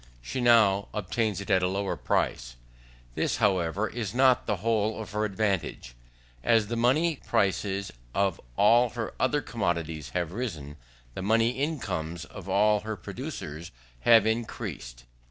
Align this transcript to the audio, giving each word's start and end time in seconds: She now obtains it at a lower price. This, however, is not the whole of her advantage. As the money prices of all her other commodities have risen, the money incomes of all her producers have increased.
She 0.19 0.41
now 0.41 0.87
obtains 0.95 1.41
it 1.41 1.51
at 1.51 1.61
a 1.61 1.67
lower 1.67 1.95
price. 1.95 2.55
This, 3.13 3.37
however, 3.37 3.87
is 3.87 4.15
not 4.15 4.47
the 4.47 4.55
whole 4.55 4.99
of 4.99 5.11
her 5.11 5.25
advantage. 5.25 5.93
As 6.43 6.65
the 6.65 6.75
money 6.75 7.17
prices 7.17 7.93
of 8.15 8.41
all 8.57 8.89
her 8.89 9.13
other 9.19 9.41
commodities 9.41 10.09
have 10.15 10.31
risen, 10.33 10.75
the 11.13 11.21
money 11.21 11.51
incomes 11.51 12.25
of 12.25 12.49
all 12.49 12.79
her 12.79 12.95
producers 12.95 13.69
have 13.99 14.25
increased. 14.25 15.03